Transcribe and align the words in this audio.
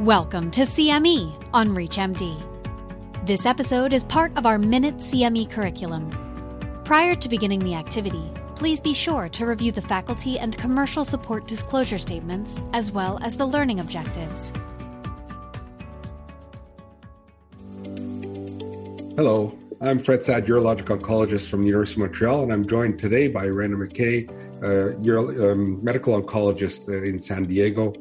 Welcome 0.00 0.50
to 0.52 0.62
CME 0.62 1.50
on 1.52 1.68
ReachMD. 1.68 3.26
This 3.26 3.44
episode 3.44 3.92
is 3.92 4.02
part 4.02 4.32
of 4.38 4.46
our 4.46 4.56
Minute 4.56 4.96
CME 4.96 5.50
curriculum. 5.50 6.08
Prior 6.86 7.14
to 7.14 7.28
beginning 7.28 7.58
the 7.58 7.74
activity, 7.74 8.32
please 8.56 8.80
be 8.80 8.94
sure 8.94 9.28
to 9.28 9.44
review 9.44 9.72
the 9.72 9.82
faculty 9.82 10.38
and 10.38 10.56
commercial 10.56 11.04
support 11.04 11.46
disclosure 11.46 11.98
statements 11.98 12.62
as 12.72 12.90
well 12.90 13.18
as 13.20 13.36
the 13.36 13.44
learning 13.44 13.78
objectives. 13.78 14.50
Hello, 19.18 19.54
I'm 19.82 19.98
Fred 19.98 20.24
Saad, 20.24 20.46
urologic 20.46 20.86
oncologist 20.86 21.50
from 21.50 21.60
the 21.60 21.66
University 21.66 22.00
of 22.00 22.06
Montreal, 22.06 22.44
and 22.44 22.54
I'm 22.54 22.66
joined 22.66 22.98
today 22.98 23.28
by 23.28 23.48
Rana 23.48 23.76
McKay, 23.76 24.30
uh, 24.62 24.96
uro- 25.02 25.52
um, 25.52 25.84
medical 25.84 26.18
oncologist 26.18 26.88
uh, 26.88 27.04
in 27.04 27.20
San 27.20 27.44
Diego 27.44 27.92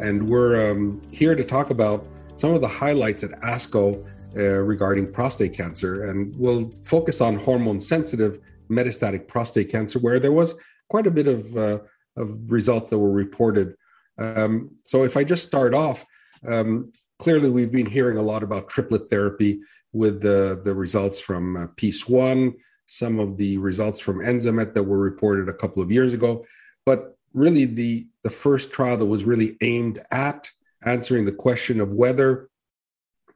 and 0.00 0.28
we're 0.28 0.70
um, 0.70 1.02
here 1.10 1.34
to 1.34 1.44
talk 1.44 1.70
about 1.70 2.06
some 2.36 2.52
of 2.52 2.60
the 2.60 2.68
highlights 2.68 3.24
at 3.24 3.30
ASCO 3.40 4.04
uh, 4.36 4.62
regarding 4.62 5.12
prostate 5.12 5.52
cancer. 5.52 6.04
And 6.04 6.34
we'll 6.36 6.70
focus 6.84 7.20
on 7.20 7.34
hormone 7.34 7.80
sensitive 7.80 8.38
metastatic 8.70 9.26
prostate 9.26 9.70
cancer, 9.70 9.98
where 9.98 10.20
there 10.20 10.32
was 10.32 10.54
quite 10.88 11.06
a 11.06 11.10
bit 11.10 11.26
of, 11.26 11.56
uh, 11.56 11.80
of 12.16 12.50
results 12.50 12.90
that 12.90 12.98
were 12.98 13.10
reported. 13.10 13.74
Um, 14.18 14.70
so, 14.84 15.04
if 15.04 15.16
I 15.16 15.24
just 15.24 15.46
start 15.46 15.74
off, 15.74 16.04
um, 16.46 16.92
clearly 17.18 17.50
we've 17.50 17.72
been 17.72 17.86
hearing 17.86 18.18
a 18.18 18.22
lot 18.22 18.42
about 18.42 18.68
triplet 18.68 19.06
therapy 19.06 19.60
with 19.92 20.20
the, 20.20 20.60
the 20.64 20.74
results 20.74 21.20
from 21.20 21.56
uh, 21.56 21.66
PEACE 21.76 22.08
1, 22.08 22.54
some 22.86 23.18
of 23.18 23.36
the 23.36 23.58
results 23.58 24.00
from 24.00 24.20
Enzamet 24.20 24.74
that 24.74 24.82
were 24.82 24.98
reported 24.98 25.48
a 25.48 25.54
couple 25.54 25.82
of 25.82 25.90
years 25.90 26.14
ago. 26.14 26.44
But 26.84 27.17
really 27.38 27.64
the 27.64 28.06
the 28.24 28.30
first 28.30 28.72
trial 28.72 28.96
that 28.96 29.06
was 29.06 29.24
really 29.24 29.56
aimed 29.62 29.98
at 30.10 30.50
answering 30.84 31.24
the 31.24 31.32
question 31.32 31.80
of 31.80 31.94
whether 31.94 32.48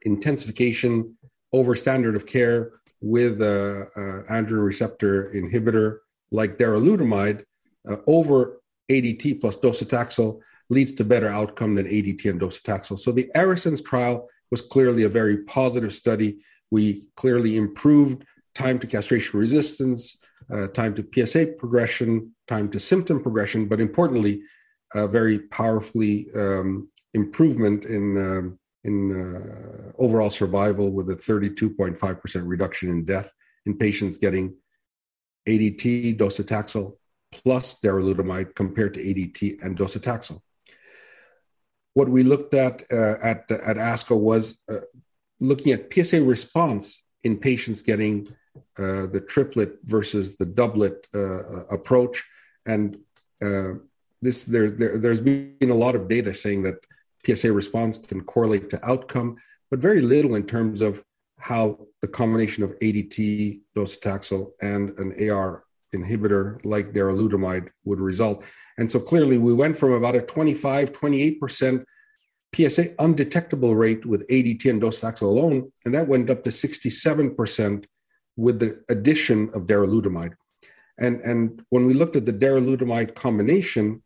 intensification 0.03 1.17
over 1.53 1.75
standard 1.75 2.15
of 2.15 2.25
care 2.25 2.71
with 3.01 3.41
a, 3.41 3.87
a 3.95 4.31
androgen 4.31 4.65
receptor 4.65 5.31
inhibitor 5.33 5.99
like 6.31 6.57
darolutamide 6.57 7.43
uh, 7.89 7.97
over 8.07 8.61
ADT 8.89 9.39
plus 9.41 9.57
docetaxel 9.57 10.39
leads 10.69 10.93
to 10.93 11.03
better 11.03 11.27
outcome 11.27 11.75
than 11.75 11.85
ADT 11.85 12.29
and 12.29 12.39
docetaxel. 12.39 12.97
So 12.97 13.11
the 13.11 13.29
ARASENS 13.35 13.83
trial 13.83 14.29
was 14.51 14.61
clearly 14.61 15.03
a 15.03 15.09
very 15.09 15.43
positive 15.43 15.93
study. 15.93 16.39
We 16.71 17.07
clearly 17.15 17.57
improved 17.57 18.25
time 18.55 18.79
to 18.79 18.87
castration 18.87 19.39
resistance, 19.39 20.17
uh, 20.51 20.67
time 20.67 20.95
to 20.95 21.07
PSA 21.13 21.53
progression, 21.57 22.33
time 22.47 22.69
to 22.71 22.79
symptom 22.79 23.21
progression, 23.21 23.67
but 23.67 23.79
importantly, 23.79 24.41
very 24.95 25.39
powerfully 25.39 26.27
um, 26.35 26.87
improvement 27.13 27.85
in 27.85 28.17
um, 28.17 28.59
in 28.83 29.11
uh, 29.11 29.91
overall 29.97 30.29
survival 30.29 30.91
with 30.91 31.09
a 31.09 31.15
32.5% 31.15 32.43
reduction 32.45 32.89
in 32.89 33.05
death 33.05 33.31
in 33.65 33.77
patients 33.77 34.17
getting 34.17 34.55
ADT 35.47 36.17
docetaxel 36.17 36.97
plus 37.31 37.79
darolutamide 37.79 38.53
compared 38.55 38.93
to 38.93 38.99
ADT 38.99 39.63
and 39.63 39.77
docetaxel. 39.77 40.39
What 41.93 42.09
we 42.09 42.23
looked 42.23 42.53
at 42.53 42.83
uh, 42.91 43.15
at 43.23 43.49
at 43.51 43.77
ASCO 43.77 44.19
was 44.19 44.63
uh, 44.69 44.85
looking 45.39 45.73
at 45.73 45.93
PSA 45.93 46.23
response 46.23 47.05
in 47.23 47.37
patients 47.37 47.81
getting 47.81 48.27
uh, 48.55 49.07
the 49.07 49.23
triplet 49.27 49.79
versus 49.83 50.35
the 50.35 50.45
doublet 50.45 51.07
uh, 51.15 51.19
uh, 51.19 51.65
approach. 51.71 52.23
And 52.65 52.97
this 54.21 54.45
there, 54.45 54.71
there, 54.71 54.97
there's 54.97 55.21
been 55.21 55.57
a 55.69 55.75
lot 55.75 55.95
of 55.95 56.07
data 56.07 56.33
saying 56.33 56.63
that 56.63 56.75
PSA 57.25 57.51
response 57.51 57.97
can 57.97 58.21
correlate 58.23 58.69
to 58.69 58.89
outcome, 58.89 59.35
but 59.69 59.79
very 59.79 60.01
little 60.01 60.35
in 60.35 60.45
terms 60.45 60.81
of 60.81 61.03
how 61.39 61.77
the 62.01 62.07
combination 62.07 62.63
of 62.63 62.77
ADT, 62.79 63.61
docetaxel, 63.75 64.51
and 64.61 64.91
an 64.97 65.29
AR 65.29 65.65
inhibitor 65.93 66.63
like 66.65 66.93
darolutamide 66.93 67.69
would 67.83 67.99
result. 67.99 68.45
And 68.77 68.89
so 68.89 68.99
clearly, 68.99 69.37
we 69.37 69.53
went 69.53 69.77
from 69.77 69.91
about 69.91 70.15
a 70.15 70.21
25, 70.21 70.93
28% 70.93 71.83
PSA 72.55 72.95
undetectable 72.99 73.75
rate 73.75 74.05
with 74.05 74.27
ADT 74.29 74.69
and 74.69 74.81
docetaxel 74.81 75.23
alone, 75.23 75.71
and 75.85 75.93
that 75.93 76.07
went 76.07 76.29
up 76.29 76.43
to 76.43 76.49
67% 76.49 77.85
with 78.35 78.59
the 78.59 78.83
addition 78.89 79.49
of 79.53 79.67
darolutamide. 79.67 80.33
And, 80.99 81.21
and 81.21 81.63
when 81.69 81.85
we 81.85 81.93
looked 81.93 82.15
at 82.15 82.25
the 82.25 82.33
darolutamide 82.33 83.15
combination, 83.15 84.03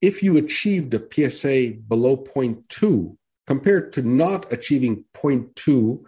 if 0.00 0.22
you 0.22 0.36
achieved 0.36 0.94
a 0.94 1.30
PSA 1.30 1.74
below 1.88 2.16
0.2 2.16 3.16
compared 3.46 3.92
to 3.94 4.02
not 4.02 4.52
achieving 4.52 5.04
0.2, 5.14 6.02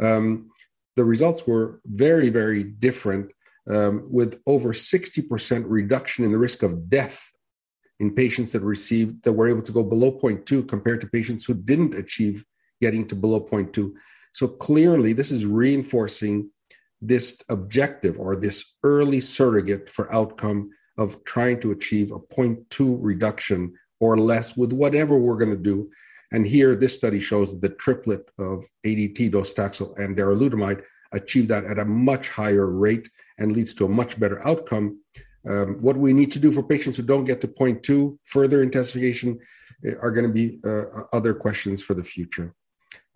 um, 0.00 0.50
the 0.96 1.04
results 1.04 1.46
were 1.46 1.80
very, 1.86 2.28
very 2.28 2.64
different, 2.64 3.32
um, 3.68 4.06
with 4.10 4.40
over 4.46 4.72
60% 4.72 5.64
reduction 5.66 6.24
in 6.24 6.32
the 6.32 6.38
risk 6.38 6.62
of 6.62 6.88
death 6.88 7.30
in 8.00 8.14
patients 8.14 8.52
that 8.52 8.60
received 8.62 9.22
that 9.22 9.32
were 9.32 9.48
able 9.48 9.62
to 9.62 9.72
go 9.72 9.84
below 9.84 10.10
0.2 10.10 10.66
compared 10.66 11.00
to 11.00 11.06
patients 11.06 11.44
who 11.44 11.54
didn't 11.54 11.94
achieve 11.94 12.44
getting 12.80 13.06
to 13.06 13.14
below 13.14 13.40
0.2. 13.40 13.92
So 14.34 14.48
clearly, 14.48 15.12
this 15.12 15.30
is 15.30 15.46
reinforcing 15.46 16.50
this 17.02 17.42
objective 17.50 18.18
or 18.18 18.36
this 18.36 18.74
early 18.84 19.20
surrogate 19.20 19.90
for 19.90 20.12
outcome 20.14 20.70
of 20.96 21.22
trying 21.24 21.60
to 21.60 21.72
achieve 21.72 22.12
a 22.12 22.18
0.2 22.18 22.98
reduction 23.00 23.74
or 24.00 24.16
less 24.16 24.56
with 24.56 24.72
whatever 24.72 25.18
we're 25.18 25.36
going 25.36 25.50
to 25.50 25.56
do. 25.56 25.90
And 26.32 26.46
here, 26.46 26.74
this 26.74 26.96
study 26.96 27.20
shows 27.20 27.52
that 27.52 27.60
the 27.60 27.74
triplet 27.74 28.30
of 28.38 28.64
ADT, 28.86 29.32
docetaxel, 29.32 29.98
and 29.98 30.16
darolutamide 30.16 30.82
achieve 31.12 31.48
that 31.48 31.64
at 31.64 31.78
a 31.78 31.84
much 31.84 32.28
higher 32.28 32.66
rate 32.66 33.10
and 33.38 33.52
leads 33.52 33.74
to 33.74 33.84
a 33.84 33.88
much 33.88 34.18
better 34.18 34.46
outcome. 34.46 34.98
Um, 35.46 35.82
what 35.82 35.96
we 35.96 36.12
need 36.12 36.32
to 36.32 36.38
do 36.38 36.52
for 36.52 36.62
patients 36.62 36.96
who 36.96 37.02
don't 37.02 37.24
get 37.24 37.40
to 37.40 37.48
0.2, 37.48 38.16
further 38.24 38.62
intensification, 38.62 39.40
eh, 39.84 39.92
are 40.00 40.10
going 40.10 40.26
to 40.26 40.32
be 40.32 40.60
uh, 40.64 40.84
other 41.12 41.34
questions 41.34 41.82
for 41.82 41.94
the 41.94 42.04
future. 42.04 42.54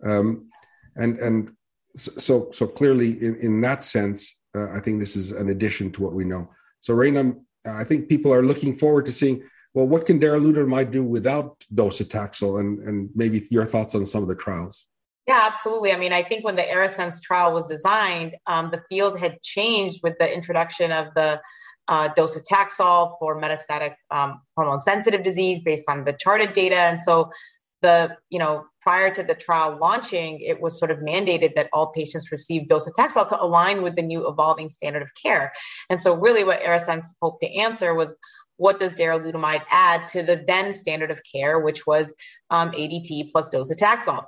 Um, 0.03 0.49
and 0.95 1.17
and 1.19 1.56
so 1.97 2.49
so 2.51 2.67
clearly 2.67 3.11
in, 3.23 3.35
in 3.37 3.61
that 3.61 3.83
sense 3.83 4.37
uh, 4.55 4.71
i 4.71 4.79
think 4.79 4.99
this 4.99 5.15
is 5.15 5.31
an 5.31 5.49
addition 5.49 5.91
to 5.91 6.01
what 6.01 6.13
we 6.13 6.23
know 6.23 6.49
so 6.79 6.93
Rana, 6.93 7.33
i 7.65 7.83
think 7.83 8.07
people 8.07 8.33
are 8.33 8.43
looking 8.43 8.75
forward 8.75 9.05
to 9.07 9.11
seeing 9.11 9.43
well 9.73 9.87
what 9.87 10.05
can 10.05 10.19
darolutamide 10.19 10.91
do 10.91 11.03
without 11.03 11.59
docetaxel 11.73 12.59
and 12.59 12.79
and 12.87 13.09
maybe 13.15 13.41
your 13.49 13.65
thoughts 13.65 13.95
on 13.95 14.05
some 14.05 14.21
of 14.21 14.29
the 14.29 14.35
trials 14.35 14.85
yeah, 15.27 15.41
absolutely. 15.51 15.91
I 15.91 15.97
mean, 15.97 16.13
I 16.13 16.23
think 16.23 16.45
when 16.45 16.55
the 16.55 16.61
ARASENS 16.61 17.21
trial 17.21 17.51
was 17.53 17.67
designed, 17.67 18.37
um, 18.47 18.69
the 18.71 18.81
field 18.87 19.19
had 19.19 19.41
changed 19.43 19.99
with 20.01 20.17
the 20.19 20.33
introduction 20.33 20.93
of 20.93 21.07
the 21.15 21.41
uh, 21.89 22.09
docetaxel 22.09 23.17
for 23.19 23.39
metastatic 23.39 23.95
um, 24.09 24.41
hormone 24.55 24.79
sensitive 24.79 25.23
disease 25.23 25.59
based 25.61 25.83
on 25.89 26.05
the 26.05 26.13
CHAARTED 26.13 26.53
data. 26.53 26.77
And 26.77 27.01
so 27.01 27.29
the, 27.81 28.15
you 28.29 28.39
know, 28.39 28.65
prior 28.81 29.13
to 29.13 29.23
the 29.23 29.35
trial 29.35 29.77
launching, 29.79 30.39
it 30.39 30.59
was 30.59 30.79
sort 30.79 30.91
of 30.91 30.99
mandated 30.99 31.55
that 31.55 31.69
all 31.73 31.87
patients 31.87 32.31
receive 32.31 32.63
docetaxel 32.63 33.27
to 33.29 33.41
align 33.41 33.81
with 33.81 33.95
the 33.95 34.01
new 34.01 34.27
evolving 34.27 34.69
standard 34.69 35.01
of 35.01 35.09
care. 35.21 35.53
And 35.89 35.99
so, 35.99 36.15
really, 36.15 36.43
what 36.43 36.61
ARASENS 36.61 37.15
hoped 37.21 37.41
to 37.41 37.55
answer 37.55 37.93
was 37.93 38.15
what 38.57 38.79
does 38.79 38.93
darolutamide 38.93 39.63
add 39.69 40.07
to 40.09 40.23
the 40.23 40.43
then 40.47 40.73
standard 40.73 41.11
of 41.11 41.21
care, 41.23 41.59
which 41.59 41.85
was 41.85 42.13
um, 42.49 42.71
ADT 42.71 43.31
plus 43.31 43.51
docetaxel? 43.51 44.25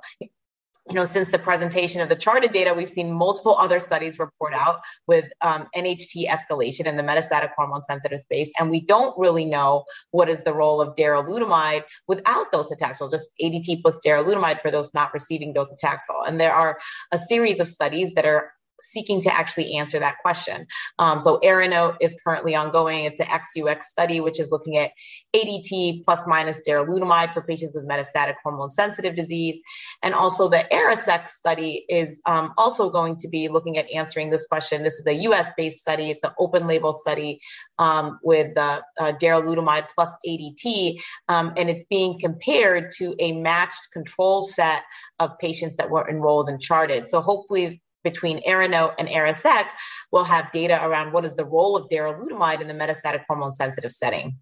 You 0.90 0.96
know, 0.96 1.04
since 1.04 1.28
the 1.28 1.38
presentation 1.38 2.00
of 2.00 2.08
the 2.08 2.16
CHAARTED 2.16 2.50
data, 2.50 2.74
we've 2.74 2.90
seen 2.90 3.12
multiple 3.12 3.56
other 3.56 3.78
studies 3.78 4.18
report 4.18 4.52
out 4.52 4.80
with 5.06 5.26
um, 5.40 5.68
NHT 5.76 6.26
escalation 6.26 6.86
in 6.86 6.96
the 6.96 7.04
metastatic 7.04 7.50
hormone 7.56 7.80
sensitive 7.80 8.18
space. 8.18 8.50
And 8.58 8.70
we 8.70 8.80
don't 8.80 9.16
really 9.16 9.44
know 9.44 9.84
what 10.10 10.28
is 10.28 10.42
the 10.42 10.52
role 10.52 10.80
of 10.80 10.96
darolutamide 10.96 11.84
without 12.08 12.50
docetaxel, 12.50 13.08
just 13.08 13.30
ADT 13.40 13.82
plus 13.82 14.00
darolutamide 14.04 14.60
for 14.60 14.72
those 14.72 14.92
not 14.92 15.14
receiving 15.14 15.54
docetaxel. 15.54 16.26
And 16.26 16.40
there 16.40 16.52
are 16.52 16.76
a 17.12 17.18
series 17.18 17.60
of 17.60 17.68
studies 17.68 18.14
that 18.14 18.26
are 18.26 18.52
seeking 18.82 19.20
to 19.22 19.34
actually 19.34 19.74
answer 19.74 19.98
that 19.98 20.18
question. 20.18 20.66
Um, 20.98 21.20
so 21.20 21.38
ARANOTE 21.42 21.96
is 22.00 22.16
currently 22.26 22.54
ongoing. 22.54 23.04
It's 23.04 23.20
an 23.20 23.26
XUX 23.26 23.84
study, 23.84 24.20
which 24.20 24.40
is 24.40 24.50
looking 24.50 24.76
at 24.76 24.92
ADT 25.34 26.04
plus 26.04 26.26
minus 26.26 26.60
darolutamide 26.66 27.32
for 27.32 27.42
patients 27.42 27.74
with 27.74 27.86
metastatic 27.86 28.34
hormone 28.42 28.68
sensitive 28.68 29.14
disease. 29.14 29.58
And 30.02 30.14
also 30.14 30.48
the 30.48 30.66
ARASEC 30.72 31.28
study 31.28 31.84
is 31.88 32.20
um, 32.26 32.52
also 32.58 32.90
going 32.90 33.16
to 33.18 33.28
be 33.28 33.48
looking 33.48 33.78
at 33.78 33.90
answering 33.90 34.30
this 34.30 34.46
question. 34.46 34.82
This 34.82 34.98
is 34.98 35.06
a 35.06 35.14
US 35.14 35.50
based 35.56 35.80
study. 35.80 36.10
It's 36.10 36.24
an 36.24 36.30
open 36.38 36.66
label 36.66 36.92
study 36.92 37.40
um, 37.78 38.18
with 38.22 38.56
uh, 38.56 38.82
uh, 38.98 39.12
darolutamide 39.12 39.86
plus 39.94 40.16
ADT. 40.26 41.00
Um, 41.28 41.52
and 41.56 41.70
it's 41.70 41.84
being 41.84 42.18
compared 42.18 42.90
to 42.98 43.14
a 43.18 43.32
matched 43.32 43.90
control 43.92 44.42
set 44.42 44.82
of 45.18 45.38
patients 45.38 45.76
that 45.76 45.90
were 45.90 46.08
enrolled 46.08 46.48
and 46.48 46.60
CHAARTED. 46.60 47.06
So 47.06 47.20
hopefully 47.20 47.80
between 48.04 48.40
ARANOTE 48.46 48.94
and 48.98 49.08
ARASEC 49.08 49.66
will 50.12 50.24
have 50.24 50.50
data 50.52 50.84
around 50.84 51.12
what 51.12 51.24
is 51.24 51.34
the 51.34 51.44
role 51.44 51.76
of 51.76 51.88
darolutamide 51.88 52.60
in 52.60 52.68
the 52.68 52.74
metastatic 52.74 53.24
hormone 53.28 53.52
sensitive 53.52 53.92
setting. 53.92 54.38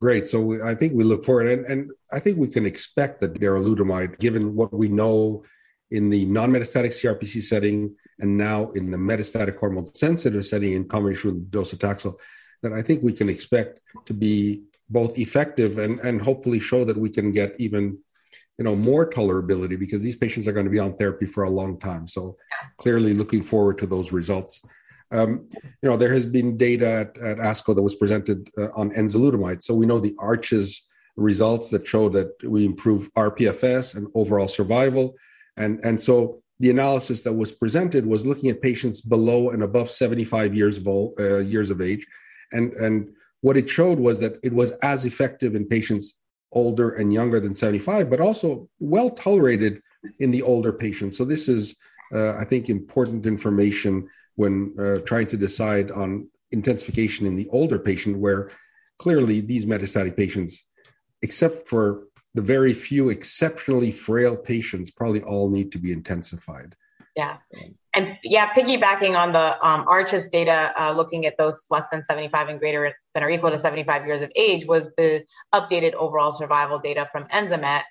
Great. 0.00 0.28
So 0.28 0.40
we, 0.40 0.62
I 0.62 0.74
think 0.74 0.92
we 0.92 1.04
look 1.04 1.24
forward, 1.24 1.46
and, 1.46 1.66
and 1.66 1.90
I 2.12 2.18
think 2.18 2.38
we 2.38 2.48
can 2.48 2.66
expect 2.66 3.20
that 3.20 3.34
darolutamide, 3.34 4.18
given 4.18 4.54
what 4.54 4.72
we 4.72 4.88
know 4.88 5.44
in 5.90 6.10
the 6.10 6.26
non-metastatic 6.26 6.90
CRPC 6.90 7.42
setting 7.42 7.94
and 8.18 8.36
now 8.36 8.70
in 8.70 8.90
the 8.90 8.98
metastatic 8.98 9.58
hormone-sensitive 9.58 10.44
setting 10.44 10.72
in 10.72 10.88
combination 10.88 11.34
with 11.34 11.50
docetaxel, 11.50 12.18
that 12.62 12.72
I 12.72 12.82
think 12.82 13.02
we 13.02 13.12
can 13.12 13.28
expect 13.28 13.80
to 14.06 14.12
be 14.12 14.64
both 14.90 15.18
effective 15.18 15.78
and, 15.78 15.98
and 16.00 16.20
hopefully 16.20 16.60
show 16.60 16.84
that 16.84 16.96
we 16.96 17.10
can 17.10 17.32
get 17.32 17.54
even 17.58 17.98
you 18.58 18.64
know 18.64 18.74
more 18.74 19.08
tolerability 19.08 19.78
because 19.78 20.02
these 20.02 20.16
patients 20.16 20.48
are 20.48 20.52
going 20.52 20.66
to 20.66 20.70
be 20.70 20.78
on 20.78 20.96
therapy 20.96 21.26
for 21.26 21.44
a 21.44 21.50
long 21.50 21.78
time. 21.78 22.08
So 22.08 22.36
clearly 22.78 23.14
looking 23.14 23.42
forward 23.42 23.78
to 23.78 23.86
those 23.86 24.12
results. 24.12 24.64
Um, 25.12 25.48
you 25.82 25.88
know 25.88 25.96
there 25.96 26.12
has 26.12 26.26
been 26.26 26.56
data 26.56 26.88
at, 26.88 27.18
at 27.18 27.38
asco 27.38 27.74
that 27.74 27.82
was 27.82 27.94
presented 27.94 28.50
uh, 28.58 28.68
on 28.74 28.90
enzalutamide. 28.90 29.62
So 29.62 29.74
we 29.74 29.86
know 29.86 30.00
the 30.00 30.16
arches 30.18 30.88
results 31.16 31.70
that 31.70 31.86
show 31.86 32.08
that 32.10 32.30
we 32.44 32.66
improve 32.66 33.12
rpfs 33.14 33.96
and 33.96 34.08
overall 34.14 34.48
survival. 34.48 35.14
And 35.56 35.80
and 35.84 36.00
so 36.00 36.38
the 36.58 36.70
analysis 36.70 37.22
that 37.22 37.34
was 37.34 37.52
presented 37.52 38.06
was 38.06 38.26
looking 38.26 38.50
at 38.50 38.62
patients 38.62 39.00
below 39.00 39.50
and 39.50 39.62
above 39.62 39.90
75 39.90 40.54
years 40.54 40.78
of 40.78 40.88
old, 40.88 41.12
uh, 41.20 41.38
years 41.38 41.70
of 41.70 41.80
age. 41.80 42.06
And 42.52 42.72
and 42.74 43.12
what 43.42 43.56
it 43.56 43.68
showed 43.68 43.98
was 43.98 44.18
that 44.20 44.38
it 44.42 44.52
was 44.52 44.72
as 44.82 45.04
effective 45.04 45.54
in 45.54 45.66
patients 45.66 46.20
older 46.52 46.90
and 46.90 47.12
younger 47.12 47.40
than 47.40 47.54
75, 47.54 48.10
but 48.10 48.20
also 48.20 48.68
well 48.78 49.10
tolerated 49.10 49.82
in 50.20 50.30
the 50.30 50.42
older 50.42 50.72
patients. 50.72 51.16
So 51.16 51.24
this 51.24 51.48
is, 51.48 51.76
uh, 52.12 52.34
I 52.36 52.44
think, 52.44 52.68
important 52.68 53.26
information 53.26 54.08
when 54.36 54.74
uh, 54.78 54.98
trying 55.00 55.26
to 55.28 55.36
decide 55.36 55.90
on 55.90 56.28
intensification 56.52 57.26
in 57.26 57.34
the 57.34 57.48
older 57.50 57.78
patient, 57.78 58.18
where 58.18 58.50
clearly 58.98 59.40
these 59.40 59.66
metastatic 59.66 60.16
patients, 60.16 60.68
except 61.22 61.68
for 61.68 62.04
the 62.34 62.42
very 62.42 62.74
few 62.74 63.08
exceptionally 63.08 63.90
frail 63.90 64.36
patients, 64.36 64.90
probably 64.90 65.22
all 65.22 65.50
need 65.50 65.72
to 65.72 65.78
be 65.78 65.92
intensified. 65.92 66.76
Yeah. 67.16 67.38
And 67.96 68.18
yeah, 68.22 68.52
piggybacking 68.52 69.18
on 69.18 69.32
the 69.32 69.56
um, 69.66 69.86
ARCHES 69.88 70.28
data, 70.28 70.74
uh, 70.78 70.92
looking 70.92 71.24
at 71.24 71.38
those 71.38 71.64
less 71.70 71.86
than 71.90 72.02
75 72.02 72.48
and 72.48 72.60
greater 72.60 72.94
than 73.14 73.24
or 73.24 73.30
equal 73.30 73.50
to 73.50 73.58
75 73.58 74.06
years 74.06 74.20
of 74.20 74.30
age, 74.36 74.66
was 74.66 74.94
the 74.98 75.24
updated 75.54 75.94
overall 75.94 76.30
survival 76.30 76.78
data 76.78 77.08
from 77.10 77.24
ENZAMET 77.32 77.84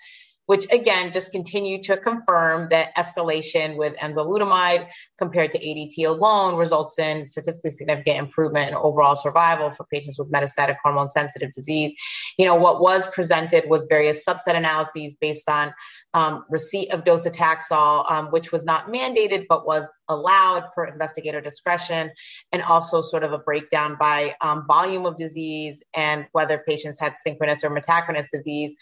which 0.45 0.65
again 0.71 1.11
just 1.11 1.31
continue 1.31 1.81
to 1.81 1.97
confirm 1.97 2.67
that 2.69 2.95
escalation 2.95 3.75
with 3.75 3.95
enzalutamide 3.97 4.87
compared 5.17 5.51
to 5.51 5.59
ADT 5.59 6.07
alone 6.07 6.55
results 6.55 6.97
in 6.99 7.25
statistically 7.25 7.71
significant 7.71 8.17
improvement 8.17 8.69
in 8.69 8.75
overall 8.75 9.15
survival 9.15 9.71
for 9.71 9.85
patients 9.91 10.19
with 10.19 10.31
metastatic 10.31 10.77
hormone 10.83 11.07
sensitive 11.07 11.51
disease. 11.51 11.93
You 12.37 12.45
know, 12.45 12.55
what 12.55 12.81
was 12.81 13.07
presented 13.07 13.69
was 13.69 13.87
various 13.87 14.25
subset 14.25 14.55
analyses 14.55 15.15
based 15.15 15.49
on 15.49 15.73
um, 16.13 16.45
receipt 16.49 16.91
of 16.91 17.03
docetaxel, 17.03 18.09
um, 18.09 18.27
which 18.27 18.51
was 18.51 18.63
not 18.63 18.87
mandated 18.87 19.45
but 19.49 19.67
was 19.67 19.91
allowed 20.07 20.63
per 20.73 20.85
investigator 20.85 21.41
discretion, 21.41 22.09
and 22.51 22.61
also 22.63 23.01
sort 23.01 23.23
of 23.23 23.33
a 23.33 23.37
breakdown 23.37 23.97
by 23.99 24.33
um, 24.41 24.65
volume 24.67 25.05
of 25.05 25.17
disease 25.17 25.83
and 25.93 26.25
whether 26.31 26.63
patients 26.65 26.99
had 26.99 27.15
synchronous 27.19 27.63
or 27.63 27.69
metachronous 27.69 28.27
disease. 28.31 28.73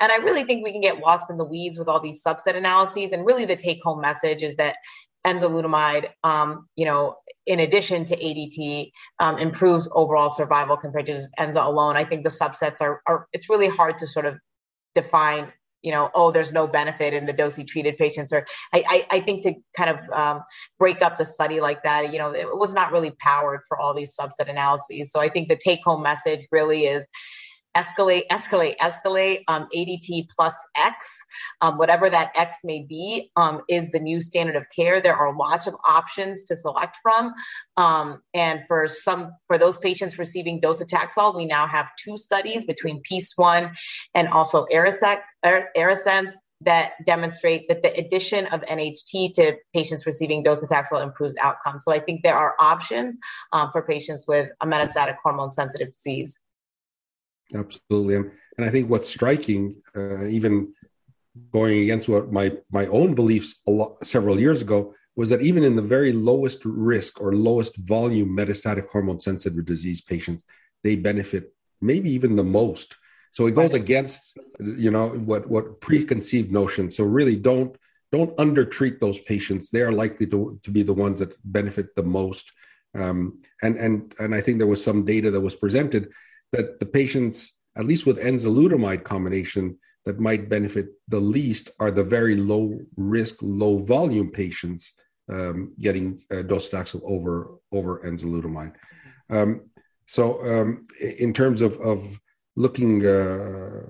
And 0.00 0.12
I 0.12 0.16
really 0.16 0.44
think 0.44 0.64
we 0.64 0.72
can 0.72 0.80
get 0.80 1.00
lost 1.04 1.30
in 1.30 1.36
the 1.36 1.44
weeds 1.44 1.78
with 1.78 1.88
all 1.88 2.00
these 2.00 2.22
subset 2.22 2.56
analyses. 2.56 3.12
And 3.12 3.24
really, 3.26 3.44
the 3.44 3.56
take 3.56 3.80
home 3.82 4.00
message 4.00 4.42
is 4.42 4.56
that 4.56 4.76
enzalutamide, 5.26 6.08
um, 6.22 6.66
you 6.76 6.84
know, 6.84 7.16
in 7.46 7.60
addition 7.60 8.04
to 8.04 8.16
ADT, 8.16 8.90
um, 9.20 9.38
improves 9.38 9.88
overall 9.92 10.30
survival 10.30 10.76
compared 10.76 11.06
to 11.06 11.14
just 11.14 11.30
enza 11.38 11.64
alone. 11.64 11.96
I 11.96 12.04
think 12.04 12.24
the 12.24 12.30
subsets 12.30 12.80
are, 12.80 13.00
are, 13.06 13.26
it's 13.32 13.48
really 13.48 13.68
hard 13.68 13.98
to 13.98 14.06
sort 14.06 14.26
of 14.26 14.36
define, 14.94 15.52
you 15.82 15.92
know, 15.92 16.10
oh, 16.14 16.30
there's 16.30 16.52
no 16.52 16.66
benefit 16.66 17.14
in 17.14 17.26
the 17.26 17.32
dosey 17.32 17.64
treated 17.64 17.96
patients. 17.96 18.32
Or 18.32 18.46
I, 18.72 18.84
I, 18.88 19.16
I 19.16 19.20
think 19.20 19.42
to 19.44 19.54
kind 19.76 19.90
of 19.90 20.10
um, 20.10 20.42
break 20.78 21.02
up 21.02 21.18
the 21.18 21.26
study 21.26 21.60
like 21.60 21.82
that, 21.84 22.12
you 22.12 22.18
know, 22.18 22.34
it 22.34 22.46
was 22.58 22.74
not 22.74 22.92
really 22.92 23.12
powered 23.12 23.60
for 23.66 23.78
all 23.78 23.94
these 23.94 24.14
subset 24.14 24.48
analyses. 24.48 25.10
So 25.10 25.20
I 25.20 25.28
think 25.28 25.48
the 25.48 25.56
take 25.56 25.80
home 25.84 26.02
message 26.02 26.46
really 26.52 26.84
is, 26.84 27.06
escalate, 27.76 28.22
escalate, 28.30 28.76
escalate. 28.76 29.42
Um, 29.48 29.68
ADT 29.74 30.28
plus 30.34 30.56
X, 30.76 31.24
um, 31.60 31.78
whatever 31.78 32.08
that 32.10 32.32
X 32.34 32.60
may 32.64 32.82
be, 32.82 33.30
um, 33.36 33.62
is 33.68 33.92
the 33.92 34.00
new 34.00 34.20
standard 34.20 34.56
of 34.56 34.66
care. 34.74 35.00
There 35.00 35.16
are 35.16 35.36
lots 35.36 35.66
of 35.66 35.74
options 35.86 36.44
to 36.44 36.56
select 36.56 36.98
from, 37.02 37.32
um, 37.76 38.22
and 38.32 38.66
for 38.66 38.86
some, 38.88 39.32
for 39.46 39.58
those 39.58 39.76
patients 39.78 40.18
receiving 40.18 40.60
docetaxel, 40.60 41.36
we 41.36 41.46
now 41.46 41.66
have 41.66 41.90
two 42.02 42.18
studies 42.18 42.64
between 42.64 43.00
PEACE 43.02 43.32
One 43.36 43.74
and 44.14 44.28
also 44.28 44.66
ARASEC, 44.72 45.20
ARASENS 45.44 46.30
that 46.60 46.92
demonstrate 47.04 47.68
that 47.68 47.82
the 47.82 47.92
addition 47.94 48.46
of 48.46 48.62
NHT 48.62 49.34
to 49.34 49.56
patients 49.74 50.06
receiving 50.06 50.42
docetaxel 50.42 51.02
improves 51.02 51.36
outcomes. 51.42 51.84
So 51.84 51.92
I 51.92 51.98
think 51.98 52.22
there 52.22 52.36
are 52.36 52.54
options 52.58 53.18
um, 53.52 53.70
for 53.70 53.82
patients 53.82 54.24
with 54.26 54.50
a 54.60 54.66
metastatic 54.66 55.16
hormone 55.22 55.50
sensitive 55.50 55.92
disease. 55.92 56.40
Absolutely, 57.54 58.16
and, 58.16 58.30
I 58.58 58.68
think 58.68 58.88
what's 58.88 59.08
striking, 59.08 59.76
uh, 59.96 60.26
even 60.26 60.72
going 61.52 61.80
against 61.80 62.08
what 62.08 62.30
my 62.32 62.52
my 62.70 62.86
own 62.86 63.14
beliefs 63.14 63.60
a 63.66 63.70
lot, 63.70 63.96
several 63.98 64.38
years 64.38 64.62
ago, 64.62 64.94
was 65.16 65.28
that 65.30 65.42
even 65.42 65.64
in 65.64 65.74
the 65.74 65.82
very 65.82 66.12
lowest 66.12 66.64
risk 66.64 67.20
or 67.20 67.34
lowest 67.34 67.76
volume 67.76 68.36
metastatic 68.36 68.88
hormone 68.88 69.18
sensitive 69.18 69.64
disease 69.64 70.00
patients, 70.00 70.44
they 70.84 70.96
benefit 70.96 71.52
maybe 71.80 72.10
even 72.10 72.36
the 72.36 72.44
most. 72.44 72.96
So 73.32 73.46
it 73.46 73.56
goes 73.56 73.74
against 73.74 74.38
you 74.60 74.90
know 74.92 75.08
what 75.08 75.48
what 75.48 75.80
preconceived 75.80 76.52
notions. 76.52 76.96
So 76.96 77.04
really 77.04 77.36
don't 77.36 77.76
don't 78.12 78.38
undertreat 78.38 79.00
those 79.00 79.18
patients. 79.18 79.70
They 79.70 79.82
are 79.82 79.90
likely 79.90 80.26
to, 80.28 80.60
to 80.62 80.70
be 80.70 80.84
the 80.84 80.94
ones 80.94 81.18
that 81.18 81.34
benefit 81.44 81.96
the 81.96 82.04
most. 82.04 82.52
Um, 82.94 83.42
and 83.62 83.76
and 83.76 84.14
and 84.20 84.34
I 84.34 84.40
think 84.40 84.58
there 84.58 84.68
was 84.68 84.82
some 84.82 85.04
data 85.04 85.32
that 85.32 85.40
was 85.40 85.56
presented 85.56 86.12
that 86.54 86.78
the 86.78 86.86
patients, 86.86 87.36
at 87.76 87.84
least 87.84 88.06
with 88.06 88.22
enzalutamide 88.22 89.02
combination, 89.02 89.76
that 90.04 90.20
might 90.20 90.48
benefit 90.48 90.86
the 91.08 91.18
least 91.20 91.70
are 91.80 91.90
the 91.90 92.04
very 92.04 92.36
low 92.36 92.78
risk, 92.96 93.36
low 93.40 93.78
volume 93.78 94.30
patients 94.30 94.92
um, 95.32 95.74
getting 95.80 96.20
uh, 96.30 96.42
docetaxel 96.52 97.00
over 97.04 97.54
over 97.72 98.00
enzalutamide. 98.00 98.74
Um, 99.30 99.50
so, 100.06 100.22
um, 100.50 100.86
in 101.18 101.32
terms 101.32 101.62
of 101.62 101.72
of 101.78 102.20
looking 102.56 103.04
uh, 103.04 103.82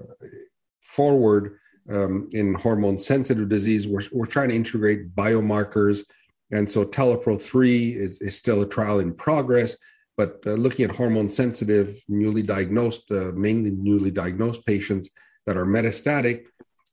forward 0.81 1.59
um, 1.91 2.29
in 2.33 2.55
hormone 2.55 2.99
sensitive 2.99 3.49
disease, 3.49 3.89
we're 3.89 4.09
we're 4.13 4.35
trying 4.37 4.51
to 4.51 4.57
integrate 4.63 5.15
biomarkers, 5.15 6.05
and 6.53 6.71
so 6.71 6.85
TALAPRO 6.85 7.43
three 7.43 7.89
is 8.05 8.23
is 8.23 8.37
still 8.37 8.63
a 8.63 8.69
trial 8.69 9.01
in 9.01 9.13
progress 9.13 9.77
but 10.17 10.41
uh, 10.47 10.53
looking 10.53 10.85
at 10.85 10.95
hormone 10.95 11.29
sensitive, 11.29 11.97
newly 12.09 12.43
diagnosed, 12.43 13.11
uh, 13.11 13.33
mainly 13.35 13.71
newly 13.71 14.11
diagnosed 14.11 14.65
patients 14.67 15.11
that 15.47 15.57
are 15.57 15.67
metastatic, 15.67 16.45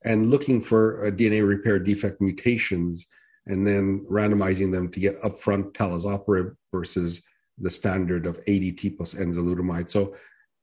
and 0.05 0.31
looking 0.31 0.61
for 0.61 1.05
uh, 1.05 1.11
DNA 1.11 1.47
repair 1.47 1.79
defect 1.79 2.19
mutations, 2.21 3.07
and 3.47 3.65
then 3.65 4.05
randomizing 4.09 4.71
them 4.71 4.89
to 4.89 4.99
get 4.99 5.21
upfront 5.21 5.73
talazoparib 5.73 6.55
versus 6.71 7.21
the 7.57 7.69
standard 7.69 8.25
of 8.25 8.43
ADT 8.45 8.97
plus 8.97 9.13
enzalutamide. 9.13 9.89
So, 9.89 10.15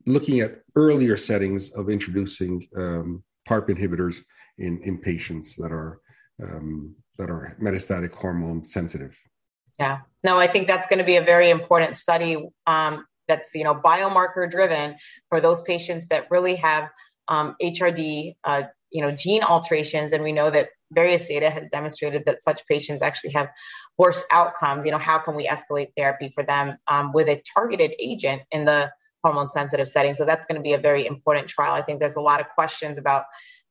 looking 0.07 0.41
at 0.41 0.63
earlier 0.75 1.17
settings 1.17 1.71
of 1.73 1.91
introducing 1.91 2.67
um, 2.77 3.23
PARP 3.47 3.69
inhibitors 3.69 4.23
in, 4.59 4.81
in 4.83 4.99
patients 4.99 5.55
that 5.57 5.73
are 5.73 6.01
um, 6.43 6.95
that 7.17 7.31
are 7.31 7.57
metastatic 7.61 8.13
hormone 8.13 8.65
sensitive. 8.65 9.17
Yeah, 9.79 10.01
no, 10.25 10.39
I 10.39 10.49
think 10.49 10.67
that's 10.67 10.89
going 10.89 10.99
to 10.99 11.05
be 11.05 11.17
a 11.17 11.23
very 11.23 11.51
important 11.51 11.97
study 11.97 12.49
um, 12.67 13.07
that's 13.29 13.55
you 13.55 13.63
know 13.65 13.75
biomarker 13.75 14.51
driven 14.51 14.97
for 15.29 15.41
those 15.41 15.61
patients 15.61 16.09
that 16.09 16.27
really 16.31 16.57
have 16.57 16.91
um, 17.29 17.55
HRD, 17.63 18.37
uh, 18.45 18.63
you 18.91 19.03
know, 19.03 19.13
gene 19.13 19.43
alterations, 19.43 20.13
and 20.13 20.25
we 20.25 20.33
know 20.33 20.51
that 20.51 20.71
various 20.91 21.29
data 21.29 21.51
has 21.51 21.69
demonstrated 21.71 22.25
that 22.25 22.41
such 22.41 22.67
patients 22.67 23.03
actually 23.03 23.31
have 23.31 23.49
worse 23.99 24.25
outcomes. 24.33 24.85
You 24.85 24.91
know, 24.91 24.99
how 24.99 25.19
can 25.19 25.37
we 25.37 25.47
escalate 25.47 25.89
therapy 25.97 26.31
for 26.35 26.43
them 26.43 26.79
um, 26.89 27.13
with 27.13 27.29
a 27.29 27.43
targeted 27.55 27.95
agent 28.01 28.43
in 28.51 28.65
the 28.65 28.91
hormone 29.23 29.47
sensitive 29.47 29.89
setting? 29.89 30.15
So 30.15 30.25
that's 30.25 30.47
going 30.47 30.57
to 30.57 30.63
be 30.63 30.73
a 30.73 30.79
very 30.79 31.07
important 31.07 31.49
trial. 31.49 31.75
I 31.75 31.83
think 31.83 32.01
there's 32.01 32.17
a 32.17 32.21
lot 32.21 32.41
of 32.41 32.49
questions 32.49 32.99
about. 32.99 33.25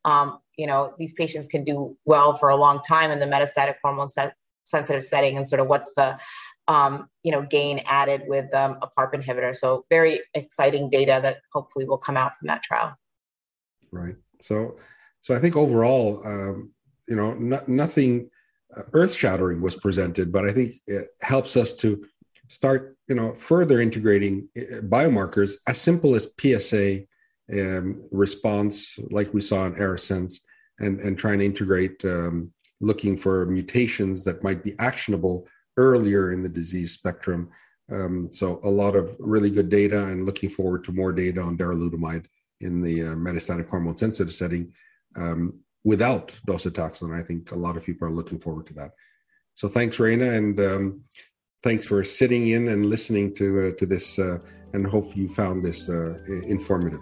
Um, 0.06 0.40
you 0.58 0.68
know, 0.68 0.94
these 0.98 1.12
patients 1.12 1.48
can 1.48 1.66
do 1.66 1.98
well 2.06 2.34
for 2.34 2.48
a 2.48 2.56
long 2.56 2.80
time 2.82 3.12
in 3.12 3.20
the 3.20 3.26
metastatic 3.26 3.76
hormone 3.84 4.08
sensitive 4.68 5.04
setting 5.04 5.38
and 5.38 5.48
sort 5.48 5.60
of 5.60 5.68
what's 5.68 5.94
the 5.96 6.18
um, 6.68 7.10
you 7.24 7.32
know 7.32 7.42
gain 7.42 7.82
added 7.86 8.24
with 8.28 8.54
um, 8.54 8.78
a 8.82 8.88
PARP 8.88 9.14
inhibitor. 9.14 9.56
So 9.56 9.86
very 9.90 10.22
exciting 10.34 10.90
data 10.90 11.20
that 11.22 11.38
hopefully 11.54 11.86
will 11.86 11.98
come 11.98 12.18
out 12.18 12.36
from 12.38 12.48
that 12.48 12.64
trial. 12.64 12.96
Right. 13.92 14.16
So 14.42 14.78
so 15.22 15.36
I 15.36 15.40
think 15.40 15.56
overall, 15.56 16.26
um, 16.26 16.72
you 17.08 17.16
know, 17.16 17.34
no, 17.34 17.60
nothing 17.68 18.30
uh, 18.76 18.84
earth 18.94 19.16
shattering 19.16 19.62
was 19.62 19.76
presented, 19.76 20.32
but 20.32 20.46
I 20.46 20.52
think 20.52 20.74
it 20.88 21.06
helps 21.22 21.56
us 21.56 21.74
to 21.78 22.06
start 22.50 22.98
you 23.08 23.16
know 23.16 23.34
further 23.34 23.82
integrating 23.82 24.48
uh, 24.58 24.82
biomarkers 24.82 25.56
as 25.68 25.80
simple 25.80 26.16
as 26.16 26.32
PSA 26.40 27.04
um, 27.52 28.04
response, 28.12 29.00
like 29.10 29.34
we 29.34 29.42
saw 29.42 29.66
in 29.66 29.76
ARASENS, 29.76 30.42
and, 30.80 31.00
and 31.00 31.18
trying 31.18 31.40
to 31.40 31.46
integrate 31.46 32.04
um, 32.06 32.52
looking 32.80 33.18
for 33.18 33.46
mutations 33.46 34.24
that 34.24 34.44
might 34.44 34.64
be 34.64 34.74
actionable 34.80 35.48
earlier 35.78 36.32
in 36.32 36.44
the 36.44 36.50
disease 36.50 36.94
spectrum. 36.94 37.50
Um, 37.92 38.30
so 38.32 38.60
a 38.64 38.70
lot 38.70 38.96
of 38.96 39.16
really 39.20 39.50
good 39.50 39.70
data 39.70 40.06
and 40.06 40.26
looking 40.26 40.50
forward 40.50 40.84
to 40.86 40.92
more 40.92 41.14
data 41.14 41.42
on 41.42 41.58
darolutamide 41.58 42.26
in 42.62 42.82
the 42.82 43.04
uh, 43.04 43.16
metastatic 43.16 43.70
hormone 43.70 43.98
sensitive 43.98 44.34
setting 44.34 44.74
um, 45.16 45.60
without 45.84 46.28
docetaxel. 46.48 47.16
I 47.16 47.22
think 47.22 47.52
a 47.52 47.56
lot 47.56 47.78
of 47.78 47.86
people 47.86 48.08
are 48.08 48.12
looking 48.12 48.40
forward 48.40 48.68
to 48.68 48.74
that. 48.74 48.92
So 49.54 49.68
thanks, 49.68 50.00
Rana, 50.00 50.32
and 50.32 50.60
um, 50.60 51.02
thanks 51.64 51.86
for 51.86 52.04
sitting 52.04 52.48
in 52.48 52.68
and 52.68 52.86
listening 52.86 53.34
to 53.36 53.70
uh, 53.70 53.72
to 53.78 53.86
this. 53.86 54.20
Uh, 54.20 54.40
and 54.74 54.86
hope 54.86 55.16
you 55.16 55.28
found 55.28 55.64
this 55.64 55.90
uh, 55.90 56.18
informative. 56.46 57.02